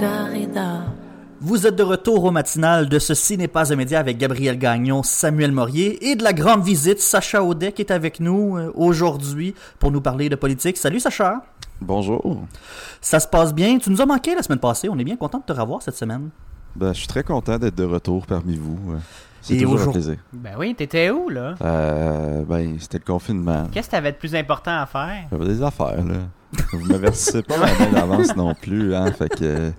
[0.00, 0.84] Margarida.
[1.40, 5.02] Vous êtes de retour au matinal de Ceci n'est pas un média avec Gabriel Gagnon,
[5.02, 9.54] Samuel Morier et de la grande visite, Sacha Audet qui est avec nous euh, aujourd'hui
[9.78, 10.76] pour nous parler de politique.
[10.76, 11.42] Salut Sacha!
[11.80, 12.42] Bonjour.
[13.00, 13.78] Ça se passe bien?
[13.78, 14.88] Tu nous as manqué la semaine passée.
[14.88, 16.30] On est bien content de te revoir cette semaine.
[16.76, 18.78] Ben, je suis très content d'être de retour parmi vous.
[19.42, 20.16] C'est toujours un plaisir.
[20.32, 21.54] Ben oui, t'étais où, là?
[21.62, 23.66] Euh, ben, c'était le confinement.
[23.72, 25.26] Qu'est-ce que t'avais de plus important à faire?
[25.30, 26.18] J'avais des affaires, là.
[26.72, 29.10] Vous m'avertissez pas la main d'avance non plus, hein.
[29.12, 29.72] Fait que.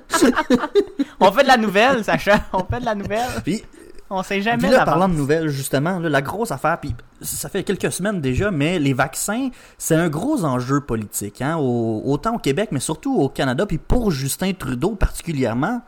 [1.20, 2.40] On fait de la nouvelle, Sacha.
[2.52, 3.28] On fait de la nouvelle.
[3.44, 3.62] Puis,
[4.10, 4.84] On sait puis jamais là, d'avance.
[4.86, 8.78] parlant de nouvelles, justement, là, la grosse affaire, puis ça fait quelques semaines déjà, mais
[8.78, 13.28] les vaccins, c'est un gros enjeu politique, hein, au- autant au Québec, mais surtout au
[13.28, 15.82] Canada, puis pour Justin Trudeau particulièrement,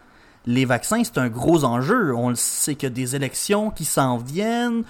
[0.47, 2.15] les vaccins, c'est un gros enjeu.
[2.17, 4.83] On le sait qu'il y a des élections qui s'en viennent,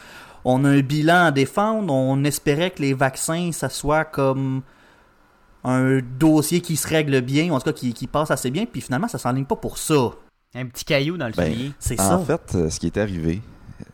[0.45, 4.63] on a un bilan à défendre, on espérait que les vaccins, ça soit comme
[5.71, 8.65] un dossier qui se règle bien, ou en tout cas qui, qui passe assez bien,
[8.67, 10.11] puis finalement, ça s'enligne pas pour ça.
[10.55, 11.73] Un petit caillou dans le Ben, soulier.
[11.79, 12.39] C'est En ça.
[12.39, 13.43] fait, euh, ce qui est arrivé,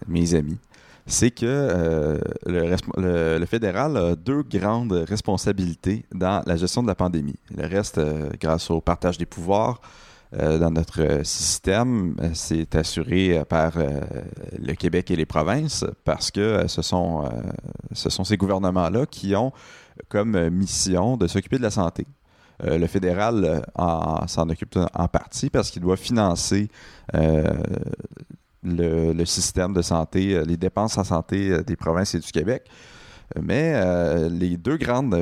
[0.06, 0.58] mes amis,
[1.06, 6.86] c'est que euh, le, le- le fédéral a deux grandes responsabilités dans la gestion de
[6.88, 7.34] la pandémie.
[7.56, 9.80] Le reste, euh, grâce au partage des pouvoirs
[10.38, 14.00] euh, dans notre système, c'est assuré par euh,
[14.58, 17.28] le Québec et les provinces parce que ce sont, euh,
[17.92, 19.52] ce sont ces gouvernements-là qui ont
[20.08, 22.06] comme euh, mission de s'occuper de la santé.
[22.62, 26.68] Euh, le fédéral euh, en- s'en occupe en partie parce qu'il doit financer
[28.62, 32.64] le, système de santé, les dépenses en santé des provinces et du Québec.
[33.40, 33.74] Mais
[34.28, 35.14] les, deux grandes,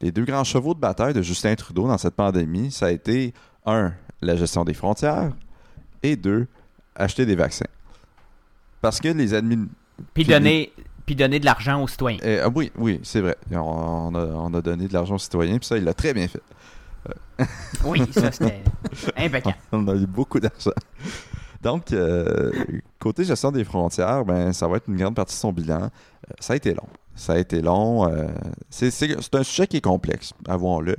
[0.00, 3.32] les deux grands chevaux de bataille de Justin Trudeau dans cette pandémie, ça a été,
[3.64, 5.32] un, la gestion des frontières,
[6.02, 6.46] et deux,
[6.94, 7.66] acheter des vaccins.
[8.80, 9.66] Parce que les admin...
[10.16, 10.72] Donner,
[11.12, 12.18] puis donner de l'argent aux citoyens.
[12.24, 13.36] euh, ah oui, oui, c'est vrai.
[13.52, 16.14] On, on a, on a donné de l'argent aux citoyens, puis ça, il l'a très
[16.14, 16.42] bien fait.
[17.84, 18.62] Oui, ça c'était
[19.16, 19.56] impeccable.
[19.72, 20.70] On a eu beaucoup d'argent.
[21.60, 22.52] Donc, euh,
[23.00, 25.82] côté gestion des frontières, ben, ça va être une grande partie de son bilan.
[25.82, 25.88] Euh,
[26.40, 26.86] ça a été long.
[27.14, 28.08] Ça a été long.
[28.08, 28.28] euh,
[28.70, 30.96] c'est un sujet qui est complexe, avouons-le.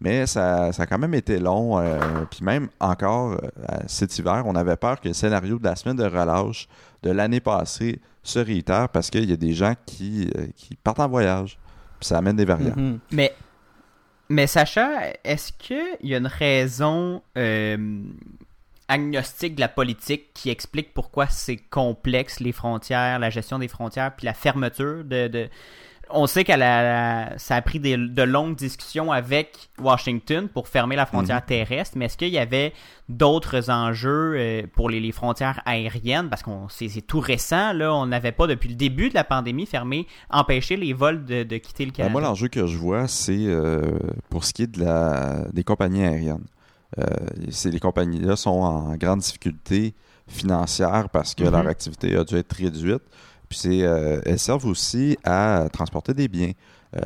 [0.00, 1.78] Mais ça, ça a quand même été long.
[1.78, 1.98] euh,
[2.30, 3.38] Puis même encore euh,
[3.86, 6.68] cet hiver, on avait peur que le scénario de la semaine de relâche
[7.02, 11.00] de l'année passée se réitère parce qu'il y a des gens qui, euh, qui partent
[11.00, 11.58] en voyage.
[11.98, 12.74] Puis ça amène des variants.
[12.76, 12.98] Mhm.
[13.12, 13.34] Mais,
[14.28, 14.90] mais Sacha,
[15.24, 17.22] est-ce qu'il y a une raison
[18.88, 24.14] agnostique de la politique qui explique pourquoi c'est complexe les frontières, la gestion des frontières,
[24.14, 25.28] puis la fermeture de...
[25.28, 25.48] de-
[26.08, 31.04] On sait que ça a pris des- de longues discussions avec Washington pour fermer la
[31.04, 32.72] frontière terrestre, mais est-ce qu'il y avait
[33.08, 36.28] d'autres enjeux euh, pour les, les frontières aériennes?
[36.28, 39.24] Parce qu'on c'est c'est tout récent, là, on n'avait pas depuis le début de la
[39.24, 42.12] pandémie fermé, empêché les vols de, de quitter le Ben, Canada.
[42.12, 43.80] moi, l'enjeu que je vois, c'est euh,
[44.30, 46.44] pour ce qui est de la, des compagnies aériennes.
[46.98, 47.04] Euh,
[47.50, 49.92] c'est- les compagnies-là sont en grande difficulté
[50.28, 51.50] financière parce que Mhm.
[51.50, 53.02] leur activité a dû être réduite.
[53.48, 56.52] Puis euh, elles servent aussi à transporter des biens.
[56.96, 57.00] Euh,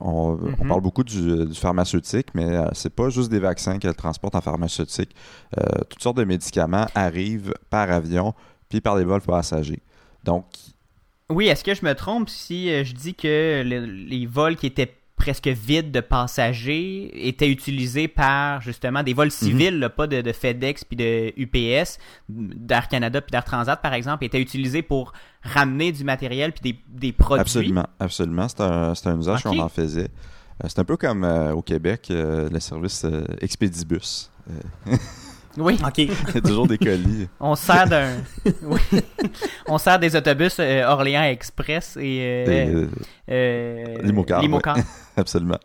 [0.00, 0.68] on, on Mhm.
[0.68, 4.40] parle beaucoup du, du pharmaceutique, mais euh, c'est pas juste des vaccins qu'elles transportent en
[4.40, 5.14] pharmaceutique.
[5.58, 8.34] Euh, toutes sortes de médicaments arrivent par avion
[8.68, 9.82] puis par les vols passagers.
[10.24, 10.44] Donc,
[11.28, 14.92] Oui, est-ce que je me trompe si je dis que le- les vols qui étaient
[15.20, 20.32] presque vides de passagers étaient utilisés par justement des vols civils, là, pas de, de
[20.32, 21.98] FedEx puis de UPS,
[22.30, 26.78] d'Air Canada puis d'Air Transat par exemple, étaient utilisés pour ramener du matériel puis des,
[26.88, 27.42] des produits.
[27.42, 28.48] Absolument, absolument.
[28.48, 30.08] C'est un, usage qu'on en faisait.
[30.64, 34.30] Euh, C'est un peu comme euh, au Québec, euh, le service euh, Expedibus.
[35.56, 35.98] Oui, OK.
[35.98, 37.28] Il y a toujours des colis.
[37.40, 38.10] on sert d'un,
[38.62, 38.80] oui.
[39.66, 42.86] on sert des autobus euh, Orléans Express et euh,
[43.28, 44.76] euh, euh, Limocar,
[45.16, 45.58] absolument.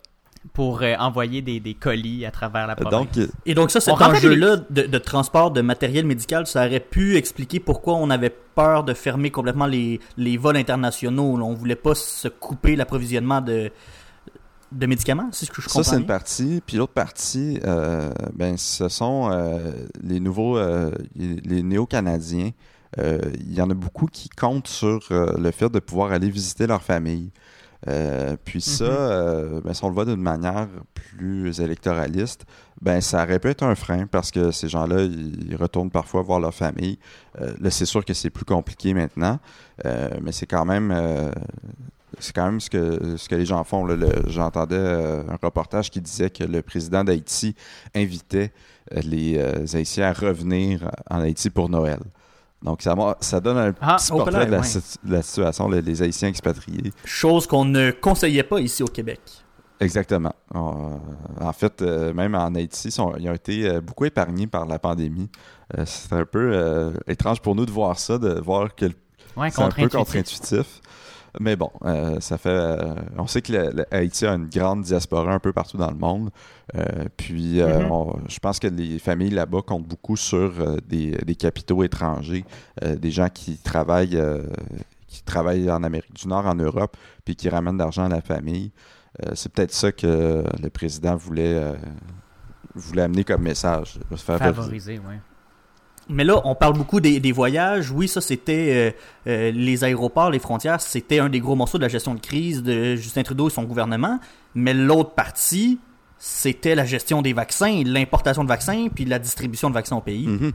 [0.54, 3.16] pour euh, envoyer des, des colis à travers la province.
[3.16, 7.16] Donc, Et donc ça, cet enjeu-là de, de transport de matériel médical, ça aurait pu
[7.18, 11.38] expliquer pourquoi on avait peur de fermer complètement les, les vols internationaux.
[11.42, 13.72] On voulait pas se couper l'approvisionnement de,
[14.72, 15.84] de médicaments, c'est ce que je comprends.
[15.84, 16.62] ça, c'est une partie.
[16.66, 22.52] Puis l'autre partie, euh, ben, ce sont euh, les nouveaux, euh, les néo-canadiens.
[22.98, 26.82] Il y en a beaucoup qui comptent sur le fait de pouvoir aller visiter leur
[26.82, 27.32] famille.
[28.46, 29.62] Puis ça, Mhm.
[29.66, 32.46] ben, si on le voit d'une manière plus électoraliste,
[32.82, 36.40] ben ça aurait pu être un frein parce que ces gens-là, ils retournent parfois voir
[36.40, 36.98] leur famille.
[37.38, 39.40] Là, c'est sûr que c'est plus compliqué maintenant,
[39.84, 40.92] mais c'est quand même,
[42.20, 43.86] c'est quand même ce que ce que les gens font.
[43.86, 43.96] là.
[43.96, 47.56] Le- J'entendais euh, un reportage qui disait que le président d'Haïti
[47.96, 48.52] invitait
[48.94, 52.00] euh, les euh, Haïtiens à revenir en Haïti pour Noël.
[52.62, 54.64] Donc ça, ça donne un Ah, petit portrait de la, ouais.
[54.64, 56.92] situ- de la situation, les Haïtiens expatriés.
[57.04, 59.20] Chose qu'on ne conseillait pas ici au Québec.
[59.80, 60.34] Exactement.
[60.54, 65.30] en fait, même en Haïti, ils ont été beaucoup épargnés par la pandémie.
[65.86, 69.90] c'est un peu étrange pour nous de voir ça, de voir que c'est un peu
[69.90, 70.80] contre-intuitif.
[71.40, 72.50] Mais bon, euh, ça fait.
[72.50, 76.30] Euh, on sait que Haïti a une grande diaspora un peu partout dans le monde.
[76.76, 78.30] Euh, puis, mm-hmm.
[78.30, 82.46] je pense que les familles là-bas comptent beaucoup sur des, capitaux étrangers,
[82.82, 84.22] des gens qui travaillent,
[85.08, 88.22] qui travaillent en Amérique du Nord, en Europe, puis qui ramènent de l'argent à la
[88.22, 88.72] famille.
[89.34, 91.74] C'est peut-être ça que le président voulait,
[92.74, 94.00] voulait amener comme message.
[94.16, 95.16] Favoriser, oui.
[96.08, 97.92] Mais là, on parle beaucoup des, voyages.
[97.92, 98.94] Oui, ça, c'était
[99.28, 102.20] euh, euh, les aéroports, les frontières, c'était un des gros morceaux de la gestion de
[102.20, 104.20] crise de Justin Trudeau et son gouvernement.
[104.54, 105.80] Mais l'autre partie,
[106.20, 110.28] c'était la gestion des vaccins, l'importation de vaccins, puis la distribution de vaccins au pays.
[110.28, 110.52] Mhm.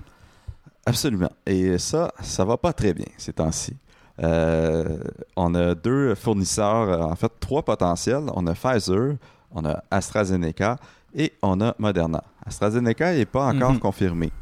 [0.87, 1.31] Absolument.
[1.47, 3.77] Et ça, ça va pas très bien ces temps-ci.
[4.23, 4.99] Euh,
[5.37, 8.25] on a deux fournisseurs, en fait, trois potentiels.
[8.35, 9.17] On a Pfizer,
[9.51, 10.77] on a AstraZeneca
[11.15, 12.23] et on a Moderna.
[12.47, 13.81] AstraZeneca n'est pas encore mhm.
[13.81, 14.33] confirmé.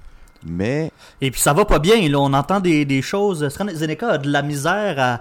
[0.47, 0.93] Mais.
[1.21, 2.19] Et puis ça va pas bien, là.
[2.19, 3.43] On entend des, des choses.
[3.45, 5.21] AstraZeneca a de la misère à,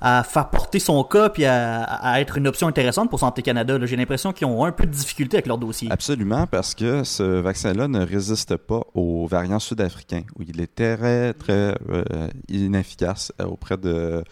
[0.00, 3.78] à faire porter son cas puis à, être une option intéressante pour Santé Canada.
[3.84, 5.88] J'ai l'impression qu'ils ont un peu de difficulté avec leur dossier.
[5.90, 11.32] Absolument, parce que ce vaccin-là ne résiste pas aux variants sud-africains, où il est très,
[11.34, 14.22] très euh, inefficace euh, auprès de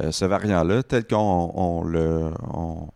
[0.00, 2.30] euh, ce variant-là, tel qu'on le.
[2.52, 2.88] on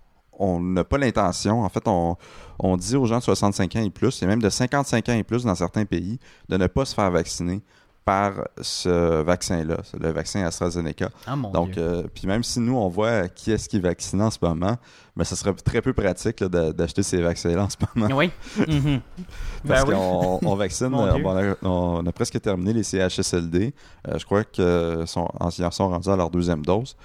[0.60, 2.16] n'a pas l'intention, en fait, on,
[2.58, 5.22] on dit aux gens de 65 ans et plus, et même de 55 ans et
[5.22, 6.18] plus dans certains pays,
[6.48, 7.62] de ne pas se faire vacciner
[8.06, 11.10] par ce vaccin-là, le vaccin AstraZeneca.
[11.26, 14.30] Ah, Donc, euh, puis même si nous, on voit qui est-ce qui est vacciné en
[14.30, 14.76] ce moment,
[15.16, 18.14] mais ben, ça serait très peu pratique d'acheter ces vaccins-là en ce moment.
[18.14, 18.30] Oui.
[18.58, 19.00] Mhm.
[19.66, 23.74] Parce ben qu'on vaccine, on, a, presque terminé les CHSLD.
[24.06, 24.64] Euh, je crois qu'ils
[25.06, 25.28] sont,
[25.72, 26.96] sont rendus à leur deuxième dose.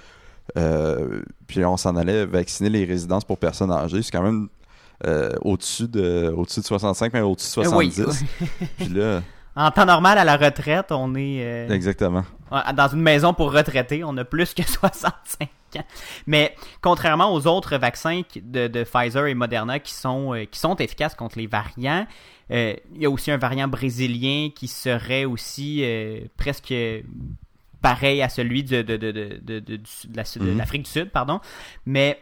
[0.58, 4.02] Euh, puis on s'en allait vacciner les résidences pour personnes âgées.
[4.02, 4.48] C'est quand même
[5.06, 8.24] euh, au-dessus de, au de 65, mais au-dessus de 70.
[8.76, 9.20] Puis là,
[9.56, 11.42] en temps normal, à la retraite, on est.
[11.42, 12.24] Euh, exactement.
[12.50, 15.84] Dans une maison pour retraiter, on a plus que 65 ans.
[16.28, 20.76] Mais contrairement aux autres vaccins de, de Pfizer et Moderna qui sont, euh, qui sont
[20.76, 22.06] efficaces contre les variants,
[22.50, 25.82] il y a aussi un variant brésilien qui serait aussi
[26.36, 26.74] presque
[27.82, 31.40] pareil à celui de, de, de, de l'Afrique du Sud, pardon.
[31.84, 32.18] Mais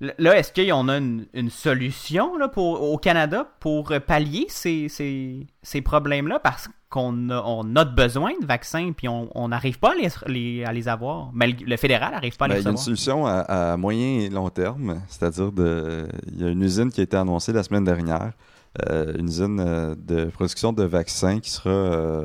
[0.00, 5.82] Là, est-ce en a une, solution là, pour, au Canada pour pallier ces, ces, ces
[5.82, 6.38] problèmes-là?
[6.38, 10.72] Parce qu'on a, on a besoin de vaccins puis on n'arrive pas à les, à
[10.72, 11.30] les avoir.
[11.34, 12.64] Mais le, fédéral n'arrive pas à les avoir.
[12.64, 16.44] Ben, il y a une solution à, moyen et long terme, c'est-à-dire de il y
[16.46, 18.32] a une usine qui a été annoncée la semaine dernière
[18.88, 22.24] euh, une usine euh, de production de vaccins qui sera, euh,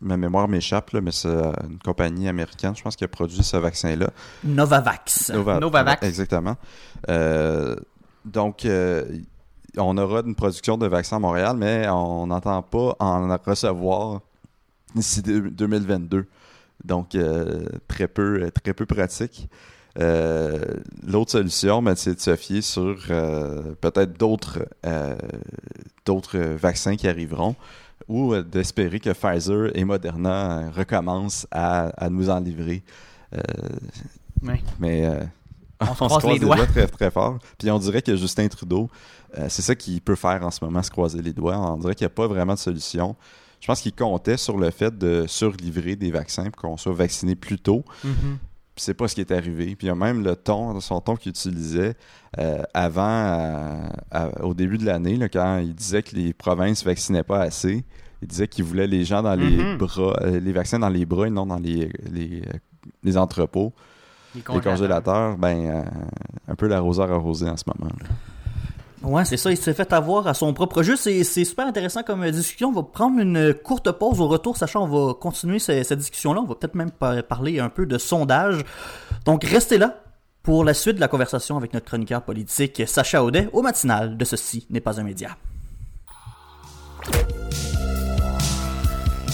[0.00, 4.10] ma mémoire m'échappe, mais c'est une compagnie américaine, je pense, qui a produit ce vaccin-là.
[4.42, 5.30] Novavax.
[5.30, 6.02] Novavax.
[6.02, 6.56] Exactement.
[8.24, 8.66] donc,
[9.78, 14.22] on aura une production de vaccins à Montréal, mais on n'entend pas en recevoir
[14.96, 16.26] d'ici 2022.
[16.84, 17.16] Donc,
[17.86, 19.48] très peu, très peu pratique.
[19.98, 20.58] Euh,
[21.06, 25.16] l'autre solution, ben, c'est de se fier sur euh, peut-être d'autres euh,
[26.04, 27.56] d'autres vaccins qui arriveront
[28.08, 32.84] ou d'espérer que Pfizer et Moderna recommencent à, nous en livrer.
[34.78, 35.08] Mais
[35.80, 37.38] on, se croise les doigts très, très fort.
[37.58, 38.88] Puis on dirait que Justin Trudeau,
[39.48, 41.58] c'est ça qu'il peut faire en ce moment, se croiser les doigts.
[41.58, 43.16] On dirait qu'il n'y a pas vraiment de solution.
[43.60, 47.34] Je pense qu'il comptait sur le fait de surlivrer des vaccins pour qu'on soit vacciné
[47.34, 47.82] plus tôt.
[48.04, 48.36] Mm-hmm
[48.76, 49.76] c'est pas ce qui est arrivé.
[49.76, 51.94] Puis il y a même le ton, son ton qu'il utilisait
[52.38, 53.88] euh, avant,
[54.42, 57.84] au début de l'année, quand il disait que les provinces vaccinaient pas assez.
[58.22, 59.76] Il disait qu'il voulait les gens dans les mm-hmm.
[59.76, 62.42] bras, euh, les vaccins dans les bras et non dans les, les,
[63.02, 63.72] les entrepôts.
[64.34, 65.84] Les congélateurs, ben,
[66.46, 67.90] un peu l'arroseur arrosé en ce moment.
[68.02, 68.08] Là.
[69.02, 69.50] Ouais, c'est ça.
[69.50, 70.96] Il s'est fait avoir à son propre jeu.
[70.96, 72.68] C'est super intéressant comme discussion.
[72.68, 76.40] On va prendre une courte pause au retour, sachant on va continuer cette, discussion-là.
[76.40, 78.64] On va peut-être même parler un peu de sondage.
[79.24, 80.02] Donc, restez là
[80.42, 84.24] pour la suite de la conversation avec notre chroniqueur politique Sacha Audet au matinal de
[84.24, 85.36] Ceci n'est pas un média.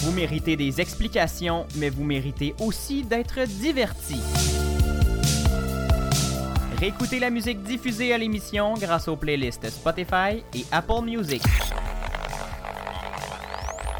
[0.02, 4.20] Vous méritez des explications, mais vous méritez aussi d'être divertis.
[6.84, 11.40] Écoutez la musique diffusée à l'émission grâce aux playlists Spotify et Apple Music.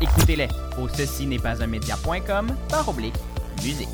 [0.01, 0.49] Écoutez-les
[0.83, 3.15] au ceci n'est pas un média.com par oblique
[3.62, 3.89] musique.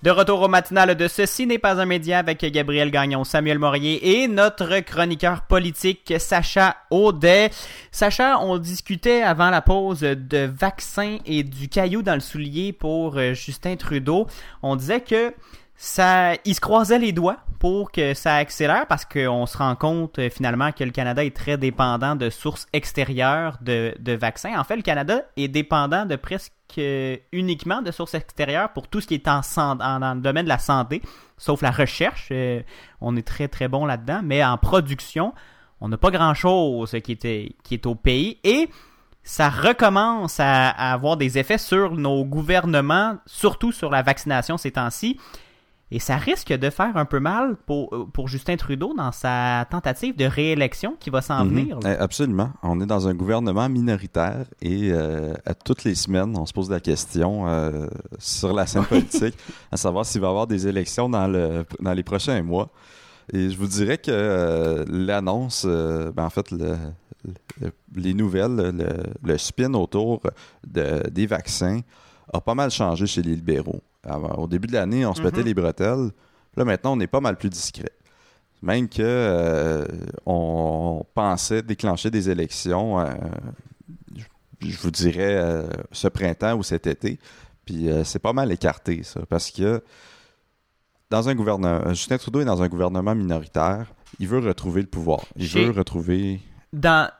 [0.00, 4.22] De retour au matinal de Ceci n'est pas un média avec Gabriel Gagnon, Samuel Morier
[4.22, 7.50] et notre chroniqueur politique Sacha Audet.
[7.90, 13.16] Sacha, on discutait avant la pause de vaccins et du caillou dans le soulier pour
[13.16, 14.28] euh, Justin Trudeau.
[14.62, 15.34] On disait que
[15.74, 20.20] ça, il se croisait les doigts pour que ça accélère parce qu'on se rend compte
[20.20, 24.56] euh, finalement que le Canada est très dépendant de sources extérieures de vaccins.
[24.60, 26.52] En fait, le Canada est dépendant de presque
[27.32, 29.40] uniquement de sources extérieures pour tout ce qui est en,
[29.76, 31.02] dans le domaine de la santé,
[31.36, 32.28] sauf la recherche.
[32.30, 32.62] Euh,
[33.00, 35.34] on est très très bon là-dedans, mais en production,
[35.80, 37.18] on n'a pas grand-chose qui,
[37.70, 38.38] est au pays.
[38.44, 38.68] Et
[39.22, 44.72] ça recommence à, à avoir des effets sur nos gouvernements, surtout sur la vaccination ces
[44.72, 45.18] temps-ci.
[45.90, 49.66] Et ça risque de faire un peu mal pour, euh, pour Justin Trudeau dans sa
[49.70, 51.50] tentative de réélection qui va s'en Mhm.
[51.50, 51.80] venir.
[51.80, 51.94] là.
[51.94, 52.50] Eh, Absolument.
[52.62, 56.68] On est dans un gouvernement minoritaire et euh, à toutes les semaines, on se pose
[56.70, 57.86] la question euh,
[58.18, 58.84] sur la scène
[59.32, 59.34] politique,
[59.72, 62.68] à savoir s'il va y avoir des élections dans, le, dans les prochains mois.
[63.32, 66.76] Et je vous dirais que euh, l'annonce, ben, en fait, le-
[67.60, 70.20] le- les nouvelles, le, le spin autour
[70.66, 71.80] de- des vaccins
[72.32, 73.80] a pas mal changé chez les libéraux.
[74.04, 75.46] Avant- au début de l'année, on se pétait Mhm.
[75.46, 76.10] les bretelles.
[76.56, 77.90] Là, maintenant, on est pas mal plus discret.
[78.62, 79.84] Même que euh,
[80.26, 83.06] on pensait déclencher des élections, euh,
[84.60, 87.18] je- vous dirais, euh, ce printemps ou cet été.
[87.64, 89.82] Puis c'est pas mal écarté, ça, parce que
[91.10, 93.86] dans un gouvernement, Justin Trudeau est dans un gouvernement minoritaire.
[94.18, 95.20] Il veut retrouver le pouvoir.
[95.36, 96.40] Il Chez- veut retrouver.
[96.72, 97.10] Dans,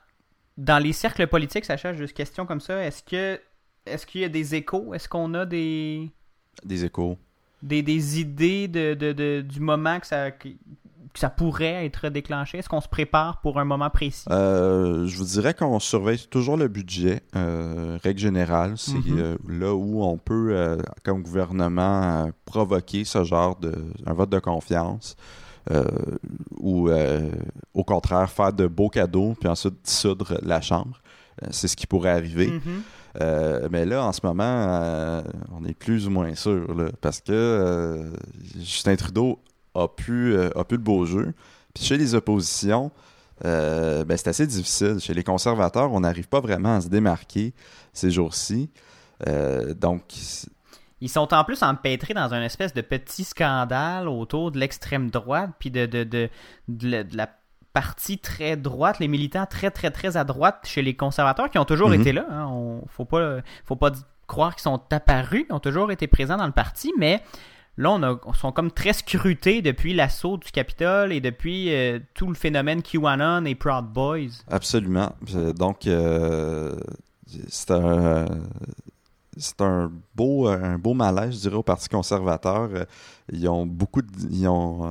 [0.56, 3.40] dans les cercles politiques, Sacha, juste question comme ça, est-ce que
[3.86, 4.92] est-ce qu'il y a des échos?
[4.94, 6.10] Est-ce qu'on a des,
[6.64, 7.16] des échos.
[7.62, 10.48] des, des idées de, de- de- du moment que ça, que,
[11.14, 12.58] ça pourrait être déclenché?
[12.58, 14.24] Est-ce qu'on se prépare pour un moment précis?
[14.30, 18.74] Euh, je vous dirais qu'on surveille toujours le budget, euh, règle générale.
[18.76, 19.18] C'est Mhm.
[19.18, 23.74] euh, là où on peut, comme gouvernement, provoquer ce genre de
[24.06, 25.16] un vote de confiance.
[26.58, 26.88] ou
[27.74, 31.00] au contraire faire de beaux cadeaux puis ensuite dissoudre la chambre.
[31.50, 32.46] C'est ce qui pourrait arriver.
[32.48, 32.82] Mhm.
[33.20, 35.22] Euh, mais là, en ce moment, euh,
[35.52, 38.10] on est plus ou moins sûr, là, parce que euh,
[38.56, 39.40] Justin Trudeau
[39.74, 41.32] a plus, euh, a plus le beau jeu.
[41.74, 42.90] Puis chez les oppositions,
[43.42, 44.98] ben, c'est assez difficile.
[45.00, 47.54] Chez les conservateurs, on n'arrive pas vraiment à se démarquer
[47.92, 48.70] ces jours-ci.
[49.80, 50.02] Donc,
[51.00, 55.50] Ils sont en plus empêtrés dans un espèce de petit scandale autour de l'extrême droite,
[55.60, 56.28] puis de, de, de,
[56.68, 57.28] de la, de la
[57.72, 61.64] partie très droite, les militants très, très, très à droite chez les conservateurs qui ont
[61.64, 62.00] toujours Mhm.
[62.00, 62.26] été là.
[62.30, 62.46] Hein.
[62.50, 63.92] On, faut pas, faut pas
[64.26, 67.22] croire qu'ils sont apparus, ils ont toujours été présents dans le parti, mais
[67.78, 71.98] là, on, a, on sont comme très scrutés depuis l'assaut du Capitole et depuis euh,
[72.14, 74.42] tout le phénomène QAnon et Proud Boys.
[74.50, 75.12] absolument.
[75.34, 76.76] Euh, Donc, euh,
[77.48, 78.26] c'est un.
[79.40, 82.70] C'est un beau, un beau malaise, je dirais, au Parti conservateur.
[83.30, 84.90] Ils ont beaucoup de, ils ont, euh,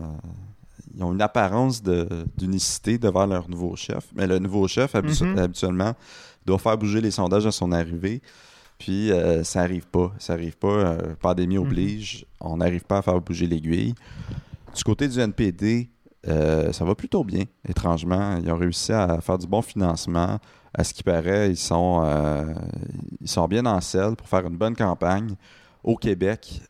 [0.95, 4.05] ils ont une apparence de- d'unicité devant leur nouveau chef.
[4.15, 5.37] Mais le nouveau chef, habitu- Mhm.
[5.39, 5.93] habituellement,
[6.47, 8.21] doit faire bouger les sondages à son arrivée.
[8.79, 10.11] Puis euh, ça arrive pas.
[10.17, 10.67] Ça arrive pas.
[10.67, 12.25] euh, pandémie oblige.
[12.39, 13.93] On n'arrive pas à faire bouger l'aiguille.
[14.75, 15.89] Du côté du NPD,
[16.27, 18.37] euh, ça va plutôt bien, étrangement.
[18.37, 20.39] Ils ont réussi à faire du bon financement.
[20.73, 22.05] À ce qui paraît, ils sont,
[23.19, 25.33] ils sont bien en selle pour faire une bonne campagne.
[25.83, 26.61] Au Québec,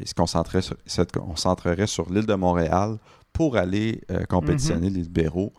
[0.00, 2.96] ils se concentraient sur, se concentreraient sur l'île de Montréal
[3.34, 5.52] pour aller compétitionner les libéraux,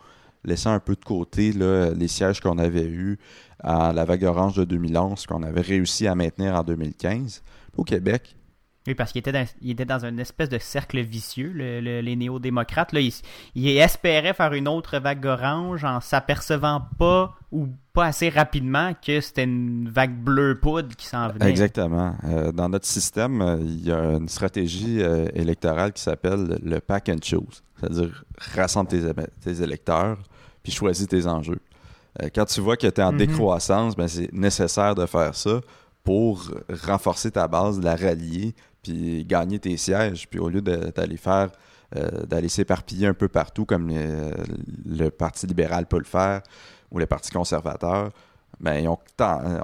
[0.44, 3.18] laissant un peu de côté les sièges qu'on avait eus
[3.60, 7.42] à la vague orange de 2011, qu'on avait réussi à maintenir en 2015.
[7.76, 8.36] Au Québec,
[8.88, 12.00] Oui, parce qu'il était dans, il était dans une espèce de cercle vicieux, le- le-
[12.00, 12.92] les néo-démocrates.
[12.94, 13.12] Là, ils,
[13.54, 19.20] ils espéraient faire une autre vague orange en s'apercevant pas ou pas assez rapidement que
[19.20, 21.50] c'était une vague bleu poudre qui s'en venait.
[21.50, 22.16] Exactement.
[22.24, 26.80] Euh, dans notre système, euh, il y a une stratégie euh, électorale qui s'appelle le
[26.80, 27.62] pack and choose.
[27.78, 29.02] C'est-à-dire, rassemble tes,
[29.44, 30.16] tes électeurs,
[30.62, 31.60] puis choisis tes enjeux.
[32.22, 33.18] Euh, quand tu vois que tu es en Mhm.
[33.18, 35.60] décroissance, ben, c'est nécessaire de faire ça
[36.04, 36.50] pour
[36.86, 40.28] renforcer ta base, la rallier, puis gagner tes sièges.
[40.28, 41.50] Puis au lieu d'aller faire,
[41.96, 44.30] euh, d'aller s'éparpiller un peu partout, comme le,
[44.86, 46.42] le Parti libéral peut le faire,
[46.90, 48.10] ou le Parti conservateur,
[48.60, 48.88] ben,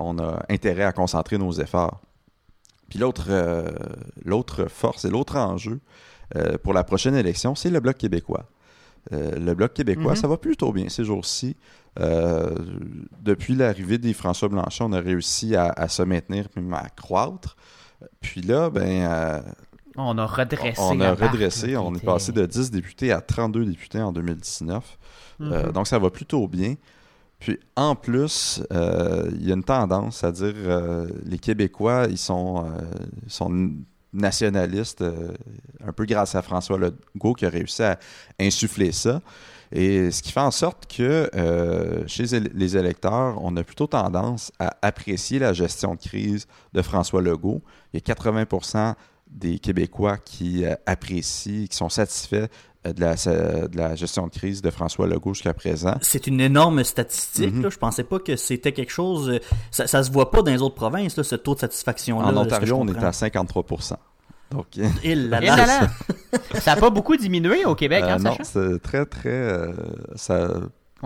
[0.01, 2.01] on a intérêt à concentrer nos efforts.
[2.89, 3.71] Puis l'autre euh,
[4.25, 5.81] l'autre force et l'autre enjeu
[6.37, 8.45] euh, pour la prochaine élection, c'est le Bloc québécois.
[9.13, 10.17] Euh, le Bloc québécois, Mhm.
[10.17, 11.57] ça va plutôt bien ces jours-ci.
[11.99, 12.55] Euh,
[13.23, 17.57] depuis l'arrivée des François Blanchet, on a réussi à, à se maintenir même à croître.
[18.21, 19.41] Puis là, ben, euh,
[19.97, 20.81] On a redressé.
[20.81, 21.77] on a redressé.
[21.77, 24.99] On est passé de 10 députés à 32 députés en 2019.
[25.41, 25.73] Euh, Mhm.
[25.73, 26.75] donc ça va plutôt bien.
[27.41, 32.17] Puis en plus, euh, il y a une tendance à dire euh, les Québécois, ils
[32.19, 32.81] sont, euh,
[33.27, 33.51] ils sont
[34.15, 35.33] nationaliste, euh,
[35.85, 37.99] un peu grâce à François Legault qui a réussi à
[38.41, 39.21] insuffler ça.
[39.73, 44.53] Et ce qui fait en sorte que euh, chez les électeurs, on a plutôt tendance
[44.59, 47.61] à apprécier la gestion de crise de François Legault.
[47.93, 48.95] Il y a 80%
[49.29, 52.47] des Québécois qui euh, apprécient, qui sont satisfaits
[52.85, 55.95] de la, de la, gestion de crise de François Legault jusqu'à présent.
[56.03, 57.55] C'est une énorme statistique.
[57.55, 57.63] Mm -hmm.
[57.63, 57.71] là.
[57.71, 59.41] Je pensais pas que c'était quelque chose...
[59.71, 62.29] Ça, ça se voit pas dans les autres provinces, là, ce taux de satisfaction-là.
[62.29, 63.65] En Ontario, on est à 53
[64.51, 64.67] donc,
[65.03, 65.41] il là.
[66.61, 69.29] ça n'a pas beaucoup diminué au Québec, hein, euh, Non, c'est très, très.
[69.31, 69.73] Euh,
[70.15, 70.49] ça...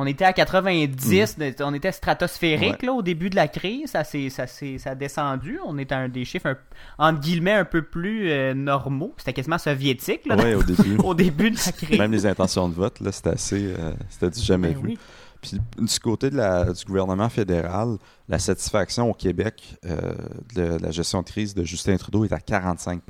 [0.01, 1.43] On était à 90, mm.
[1.61, 2.87] on était stratosphérique ouais.
[2.87, 5.59] là, au début de la crise, ça, ça, ça a descendu.
[5.67, 6.57] On était à un des chiffres, un,
[6.99, 9.13] entre guillemets, un peu plus euh, normaux.
[9.19, 10.97] C'était quasiment soviétique là, ouais, au, début.
[11.05, 11.99] au début de la crise.
[11.99, 13.75] Même les intentions de vote, là, c'était assez.
[13.77, 14.89] Euh, c'était du jamais Ben vu.
[14.91, 14.99] oui.
[15.41, 17.97] Puis du côté de la, du gouvernement fédéral,
[18.29, 20.13] la satisfaction au Québec euh,
[20.55, 23.03] de la gestion de crise de Justin Trudeau est à 45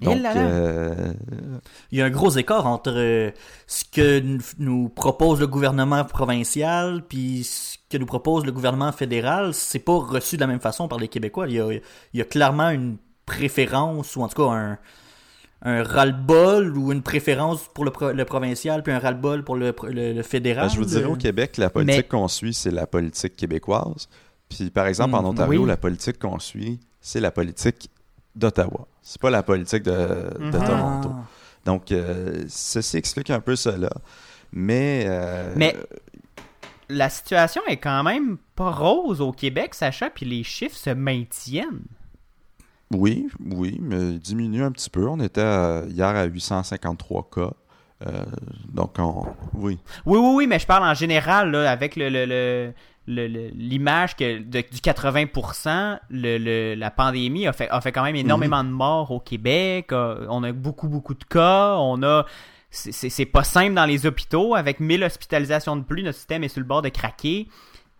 [0.00, 0.40] Donc, là là.
[0.40, 1.12] euh,
[1.90, 3.30] Il y a un gros écart entre euh,
[3.66, 8.92] ce que nous, nous propose le gouvernement provincial puis ce que nous propose le gouvernement
[8.92, 9.54] fédéral.
[9.54, 11.46] C'est pas reçu de la même façon par les Québécois.
[11.48, 11.80] Il y a, il
[12.14, 14.78] y a clairement une préférence ou en tout cas un
[15.62, 19.74] un ras-le-bol ou une préférence pour le, pro le, provincial puis un ras-le-bol pour le,
[19.84, 20.68] le, le fédéral?
[20.68, 22.02] Ben, je vous dirais au Québec, la politique Mais...
[22.04, 24.08] qu'on suit, c'est la politique québécoise.
[24.48, 25.68] Puis par exemple, en Ontario, oui.
[25.68, 27.90] la politique qu'on suit, c'est la politique
[28.34, 28.86] d'Ottawa.
[29.02, 30.66] C'est pas la politique de, de Ah.
[30.66, 31.10] Toronto.
[31.66, 33.90] Donc, euh, ceci explique un peu cela.
[34.52, 35.04] Mais.
[35.06, 35.76] euh, Mais
[36.88, 41.82] la situation est quand même pas rose au Québec, Sacha, puis les chiffres se maintiennent.
[42.92, 45.06] Oui, oui, mais il diminue un petit peu.
[45.08, 47.50] On était à- hier à 853 cas.
[48.06, 48.24] Euh,
[48.72, 49.78] donc, on, oui.
[50.06, 52.72] Oui, oui, oui, mais je parle en général, là, avec le, le, le-
[53.06, 57.92] le- le- l'image que de- du 80%, le, le- la pandémie a fait, a fait
[57.92, 59.92] quand même énormément de morts au Québec.
[59.92, 61.76] Euh, On a beaucoup, beaucoup de cas.
[61.78, 62.24] On a.
[62.72, 64.54] C'est pas simple dans les hôpitaux.
[64.54, 67.48] Avec 1000 hospitalisations de plus, notre système est sur le bord de craquer.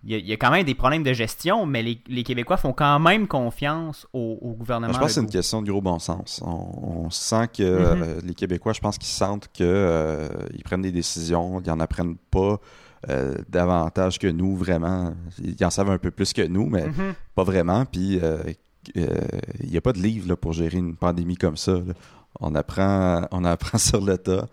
[0.02, 2.22] Il y, a, il y a quand même des problèmes de gestion, mais les, les
[2.22, 4.92] Québécois font quand même confiance au, au gouvernement.
[4.94, 6.40] Je pense que c'est une question de gros bon sens.
[6.42, 8.02] On, on sent que Mhm.
[8.02, 11.80] euh, les Québécois, je pense qu'ils sentent que euh, ils prennent des décisions, ils en
[11.80, 12.58] apprennent pas
[13.10, 15.12] euh, davantage que nous, vraiment.
[15.42, 17.14] Ils en savent un peu plus que nous, mais Mhm.
[17.34, 17.84] pas vraiment.
[17.84, 18.18] Puis
[18.94, 19.06] il
[19.70, 21.72] n'y a pas de livre là, pour gérer une pandémie comme ça.
[21.72, 21.92] là.
[22.40, 24.46] On apprend, on apprend sur le tas.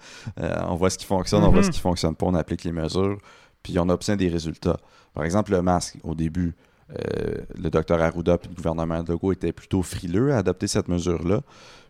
[0.67, 1.65] On voit ce qui fonctionne, on voit Mhm.
[1.67, 3.17] ce qui fonctionne pas, on applique les mesures,
[3.63, 4.77] puis on obtient des résultats.
[5.13, 6.55] Par exemple, le masque, au début,
[6.91, 11.41] euh, le docteur Arruda puis le gouvernement Legault étaient plutôt frileux à adopter cette mesure-là.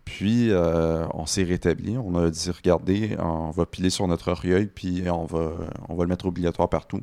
[0.06, 1.98] Puis, euh, on s'est rétabli.
[1.98, 5.52] On a dit, regardez, on va piler sur notre orgueil, puis on va,
[5.90, 7.02] le mettre obligatoire partout.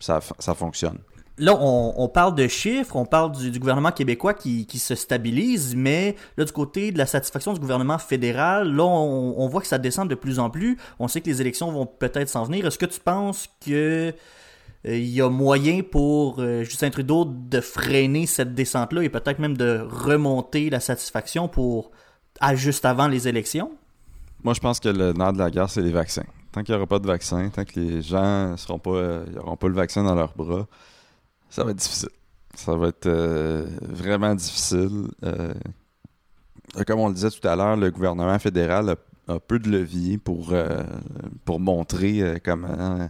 [0.00, 0.98] Ça, ça fonctionne.
[1.40, 6.44] Là, on, parle de chiffres, on parle du, gouvernement québécois qui, se stabilise, mais là,
[6.44, 10.14] du côté de la satisfaction du gouvernement fédéral, là, on, voit que ça descend de
[10.14, 10.76] plus en plus.
[10.98, 12.66] On sait que les élections vont peut-être s'en venir.
[12.66, 14.12] Est-ce que tu penses que
[14.84, 19.38] il euh, y a moyen pour euh, Justin Trudeau de freiner cette descente-là et peut-être
[19.38, 21.90] même de remonter la satisfaction pour
[22.52, 23.70] juste avant les élections?
[24.44, 26.24] Moi, je pense que le nerf de la guerre, c'est les vaccins.
[26.52, 30.02] Tant qu'il n'y aura pas de vaccin, tant que les gens n'auront pas le vaccin
[30.02, 30.66] dans leurs bras,
[31.50, 32.08] ça va être difficile.
[32.54, 35.08] Ça va être euh, vraiment difficile.
[35.24, 35.52] Euh,
[36.86, 40.18] comme on le disait tout à l'heure, le gouvernement fédéral a, a peu de levier
[40.18, 40.82] pour, euh,
[41.44, 43.08] pour montrer euh, comment,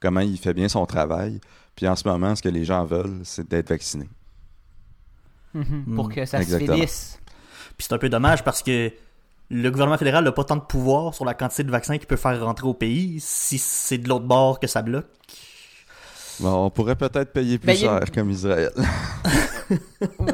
[0.00, 1.40] comment il fait bien son travail.
[1.76, 4.08] Puis en ce moment, ce que les gens veulent, c'est d'être vaccinés.
[5.54, 5.94] Mhm.
[5.94, 6.68] Pour que ça Exactement.
[6.68, 7.18] se finisse.
[7.76, 8.92] Puis c'est un peu dommage parce que
[9.50, 12.16] le gouvernement fédéral n'a pas tant de pouvoir sur la quantité de vaccins qu'il peut
[12.16, 15.06] faire rentrer au pays si c'est de l'autre bord que ça bloque.
[16.42, 18.70] Bon, on pourrait peut-être payer plus Ben, cher comme Israël.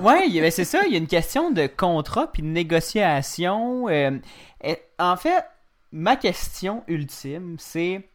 [0.02, 0.80] ouais, ben c'est ça.
[0.86, 3.88] Il y a une question de contrat puis de négociation.
[3.88, 4.18] Euh,
[4.62, 5.44] et- en fait,
[5.92, 8.08] ma question ultime, c'est,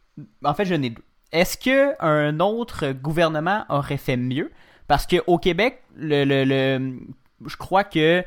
[0.44, 1.02] en fait, je n'ai deux.
[1.32, 4.52] Est-ce que un autre gouvernement aurait fait mieux?
[4.86, 7.00] Parce que au Québec, le, le, le-
[7.46, 8.22] je crois que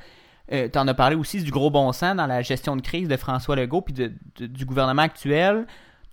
[0.52, 3.08] euh, tu en as parlé aussi du gros bon sens dans la gestion de crise
[3.08, 5.68] de François Legault puis de- de- du gouvernement actuel.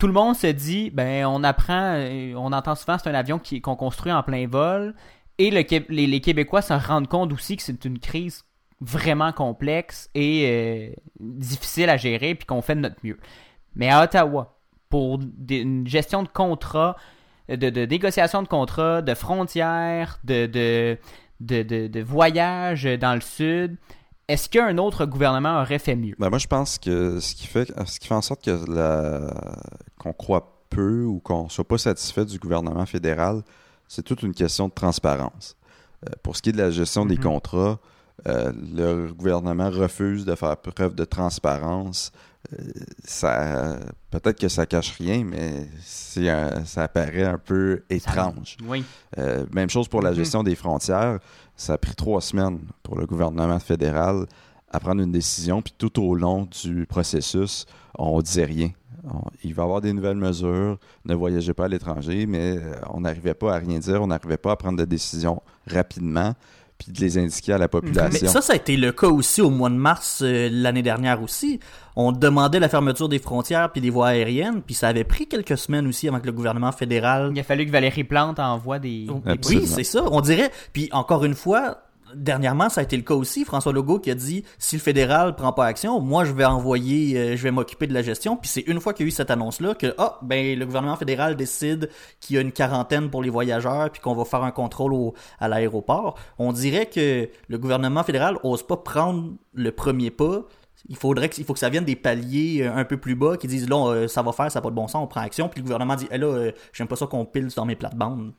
[0.04, 3.38] Tout le monde se dit, ben on apprend, euh, on entend souvent c'est un avion
[3.38, 4.94] qui- qu'on construit en plein vol.
[5.38, 5.64] Et les,
[6.20, 8.44] Québécois se rendent compte aussi que c'est une crise
[8.82, 13.18] vraiment complexe et euh, difficile à gérer, puis qu'on fait de notre mieux.
[13.76, 14.58] Mais à Ottawa,
[14.90, 16.96] pour une gestion de contrat,
[17.48, 20.98] de, de négociation de contrats, de frontières, de, de,
[21.86, 23.78] de voyages dans le sud,
[24.28, 26.14] est-ce qu'un autre gouvernement aurait fait mieux?
[26.18, 29.32] Ben moi, je pense que ce qui fait, ce qui fait en sorte que la...
[29.98, 33.42] qu'on croit peu ou qu'on soit pas satisfait du gouvernement fédéral,
[33.86, 35.56] c'est toute une question de transparence.
[36.06, 37.22] Euh, pour ce qui est de la gestion des Mhm.
[37.22, 37.78] contrats,
[38.28, 42.12] Euh, le gouvernement refuse de faire preuve de transparence.
[42.52, 42.56] Euh,
[43.04, 43.76] ça,
[44.12, 45.66] peut-être que ça cache rien, mais
[46.28, 48.56] un- ça paraît un peu étrange.
[48.68, 48.84] Oui.
[49.52, 50.16] Même chose pour la Mhm.
[50.16, 51.18] gestion des frontières.
[51.56, 54.26] Ça a pris trois semaines pour le gouvernement fédéral
[54.70, 57.64] à prendre une décision, puis tout au long du processus,
[57.96, 58.70] on disait rien.
[59.44, 63.00] Il va y avoir des nouvelles mesures, ne voyagez pas à l'étranger, mais euh, on
[63.02, 66.32] n'arrivait pas à rien dire, on n'arrivait pas à prendre de décisions rapidement,
[66.84, 68.28] puis de les indiquer à la Mais population.
[68.28, 71.60] ça, ça a été le cas aussi au mois de mars euh, l'année dernière aussi.
[71.96, 75.56] On demandait la fermeture des frontières puis des voies aériennes, puis ça avait pris quelques
[75.56, 79.06] semaines aussi avant que le gouvernement fédéral Il a fallu que Valérie Plante envoie des.
[79.08, 79.66] Oui, des Absolument.
[79.66, 80.04] c'est ça.
[80.10, 80.50] On dirait.
[80.72, 81.83] Puis encore une fois,
[82.14, 83.44] dernièrement, ça a été le cas aussi.
[83.44, 87.18] François Legault qui a dit si le fédéral prend pas action, moi je vais envoyer,
[87.18, 88.36] euh, je vais m'occuper de la gestion.
[88.36, 90.96] Puis c'est une fois qu'il y a eu cette annonce-là que ah ben le gouvernement
[90.96, 94.50] fédéral décide qu'il y a une quarantaine pour les voyageurs puis qu'on va faire un
[94.50, 96.16] contrôle à l'aéroport.
[96.38, 100.44] On dirait que le gouvernement fédéral ose pas prendre le premier pas.
[100.88, 103.46] Il faudrait que, faut que ça vienne des paliers euh, un peu plus bas qui
[103.46, 105.48] disent là euh, ça va faire, ça n'a pas de bon sens, on prend action.
[105.48, 108.32] Puis le gouvernement dit eh là j'aime pas ça qu'on pile dans mes plates-bandes.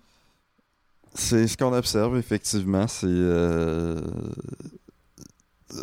[1.18, 2.88] C'est ce qu'on observe, effectivement.
[2.88, 3.08] C'est.
[3.08, 4.00] euh,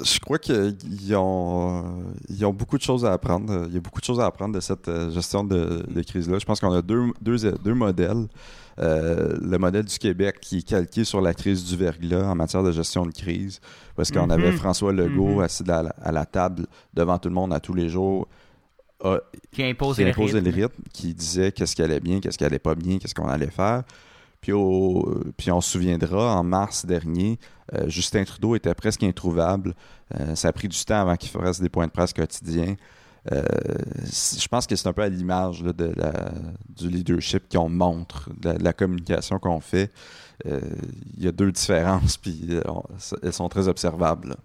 [0.05, 0.77] Je crois qu'ils
[1.17, 1.85] ont,
[2.29, 3.65] ils ont beaucoup de choses à apprendre.
[3.69, 6.39] Il y a beaucoup de choses à apprendre de cette euh, gestion de, de crise-là.
[6.39, 8.29] Je pense qu'on a deux, deux, deux modèles.
[8.79, 12.63] Euh, le modèle du Québec qui est calqué sur la crise du verglas en matière
[12.63, 13.61] de gestion de crise.
[13.97, 14.31] Parce qu'on Mhm.
[14.31, 15.41] avait François Legault Mhm.
[15.41, 18.29] assis à la, à la table devant tout le monde à tous les jours.
[19.51, 20.51] Qui impose qui le imposait rythme.
[20.57, 23.29] le rythme, qui disait qu'est-ce qui allait bien, qu'est-ce qui allait pas bien, qu'est-ce qu'on
[23.29, 23.83] allait faire.
[24.43, 27.39] Puis, au- puis on se souviendra, en mars dernier,
[27.73, 29.75] euh, Justin Trudeau était presque introuvable.
[30.21, 32.75] Euh, ça a pris du temps avant qu'il fasse des points de presse quotidiens.
[33.31, 33.41] Euh,
[34.05, 35.95] je pense que c'est un peu à l'image de
[36.69, 39.93] du leadership qu'on montre, de la, communication qu'on fait.
[40.47, 40.61] Euh,
[41.17, 42.63] Il y a deux différences, puis euh,
[43.23, 44.37] elles sont très observables.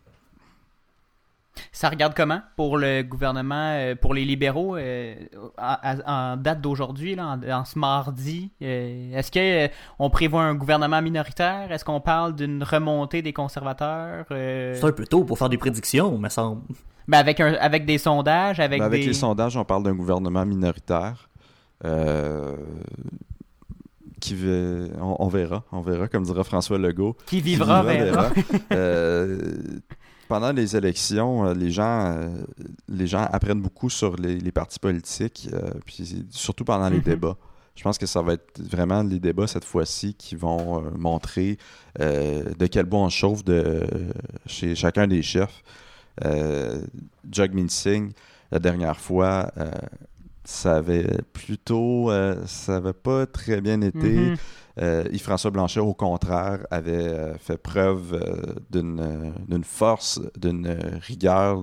[1.72, 5.16] Ça regarde comment pour le gouvernement, euh, pour les libéraux, euh,
[5.58, 8.52] à- à- en date d'aujourd'hui, là, en, en ce mardi?
[8.62, 9.68] euh, Est-ce que euh,
[10.00, 11.72] on prévoit un gouvernement minoritaire?
[11.72, 14.26] Est-ce qu'on parle d'une remontée des conservateurs?
[14.32, 16.62] euh, C'est un peu tôt pour faire des prédictions, me semble.
[17.08, 19.08] ben avec, un, avec des sondages, avec, Ben, avec des...
[19.08, 21.30] les sondages, on parle d'un gouvernement minoritaire.
[21.86, 22.56] euh,
[24.20, 24.36] qui
[25.00, 27.16] on, on verra, on verra, comme dira François Legault.
[27.28, 28.30] Qui vivra, Qui verra.
[28.74, 29.52] Euh,
[30.28, 32.30] pendant les élections, euh, les gens, euh,
[32.90, 37.04] les gens apprennent beaucoup sur les, les partis politiques, euh, puis surtout pendant les Mhm.
[37.04, 37.38] débats.
[37.76, 41.60] Je pense que ça va être vraiment les débats cette fois-ci qui vont montrer
[42.00, 43.86] de quel bois on chauffe de,
[44.48, 45.62] chez chacun des chefs.
[46.26, 46.82] Euh,
[47.32, 48.14] Jagmeet Singh,
[48.52, 49.70] la dernière fois, euh,
[50.44, 54.32] ça avait plutôt, euh, ça avait pas très bien été.
[54.32, 54.38] Mhm.
[55.12, 61.62] Yves-François Blanchet, au contraire, avait euh, fait preuve euh, d'une euh, force, d'une euh, rigueur,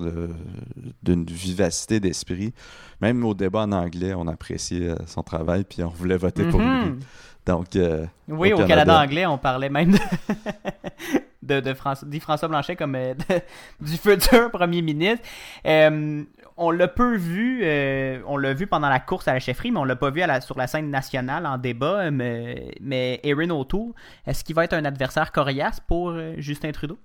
[1.02, 2.52] d'une vivacité d'esprit.
[3.00, 6.60] Même au débat en anglais, on appréciait euh, son travail, puis on voulait voter pour
[6.60, 6.66] lui.
[6.66, 6.98] Mhm.
[7.46, 8.74] Donc, euh, Oui, au au, Canada.
[8.84, 9.98] Canada anglais, on parlait même de,
[11.42, 13.40] de, de François, dit François Blanchet comme euh, de-
[13.86, 15.24] du futur premier ministre.
[15.66, 16.22] Euh,
[16.56, 19.78] on l'a peu vu, euh, on l'a vu pendant la course à la chefferie, mais
[19.80, 22.04] on l'a pas vu à la- sur la scène nationale en débat.
[22.06, 23.92] euh, Mais, mais Erin O'Toole,
[24.26, 26.98] est-ce qu'il va être un adversaire coriace pour euh, Justin Trudeau?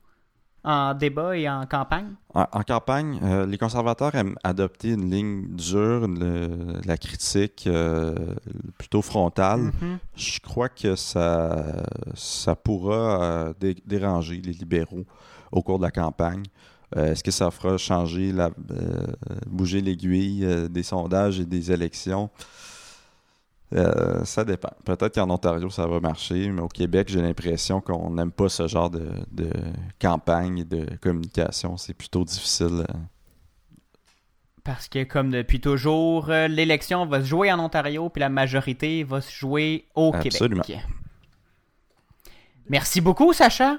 [0.61, 2.15] En débat et en campagne?
[2.33, 8.13] en, en campagne, euh, les conservateurs aiment adopter une ligne dure, le- la critique euh,
[8.77, 9.71] plutôt frontale.
[9.81, 9.97] Mhm.
[10.17, 11.55] Je crois que ça,
[12.13, 15.05] ça pourra dé- déranger les libéraux
[15.53, 16.43] au cours de la campagne.
[16.97, 19.07] Euh, Est-ce que ça fera changer, la, euh,
[19.47, 22.29] bouger l'aiguille euh, des sondages et des élections?
[24.23, 24.71] Ça dépend.
[24.83, 28.67] Peut-être qu'en Ontario, ça va marcher, mais au Québec, j'ai l'impression qu'on n'aime pas ce
[28.67, 29.51] genre de, de
[30.01, 31.77] campagne et de communication.
[31.77, 32.87] C'est plutôt difficile.
[34.63, 39.21] Parce que comme depuis toujours, l'élection va se jouer en Ontario, puis la majorité va
[39.21, 40.63] se jouer au Absolument.
[40.63, 40.83] Québec.
[42.69, 43.77] Merci beaucoup, Sacha.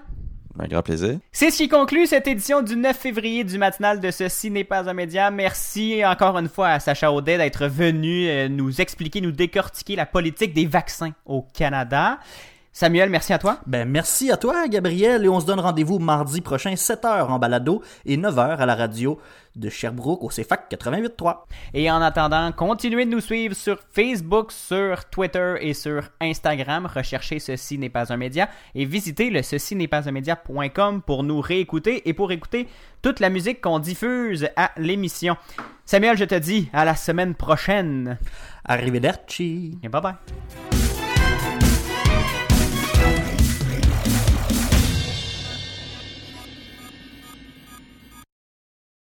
[0.58, 1.18] Un grand plaisir.
[1.32, 4.88] C'est ce qui conclut cette édition du 9 février du matinal de Ceci n'est pas
[4.88, 5.30] un média.
[5.30, 10.06] Merci encore une fois à Sacha Audet d'être venu euh, nous expliquer, nous décortiquer la
[10.06, 12.18] politique des vaccins au Canada.
[12.72, 13.58] Samuel, merci à toi.
[13.66, 17.82] Ben, merci à toi, Gabriel, et on se donne rendez-vous mardi prochain, 7h en balado
[18.06, 19.18] et 9h à la radio
[19.56, 21.38] de Sherbrooke au CFAC 88.3.
[21.74, 26.86] Et en attendant, continuez de nous suivre sur Facebook, sur Twitter et sur Instagram.
[26.86, 31.24] Recherchez Ceci n'est pas un média et visitez le ceci n'est pas un média.com pour
[31.24, 32.68] nous réécouter et pour écouter
[33.02, 35.36] toute la musique qu'on diffuse à l'émission.
[35.84, 38.16] Samuel, je te dis à la semaine prochaine.
[38.64, 39.76] Arrivederci.
[39.82, 40.69] Et bye bye.